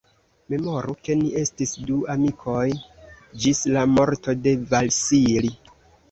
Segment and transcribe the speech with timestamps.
[0.51, 2.63] Memoru, ke ni estis du amikoj
[3.43, 5.53] ĝis la morto de Vasili.